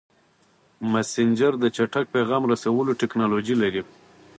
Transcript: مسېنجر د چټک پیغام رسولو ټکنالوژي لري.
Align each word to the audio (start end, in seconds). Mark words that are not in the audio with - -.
مسېنجر 0.91 1.51
د 1.59 1.65
چټک 1.75 2.05
پیغام 2.15 2.43
رسولو 2.51 2.91
ټکنالوژي 3.01 3.55
لري. 3.63 3.81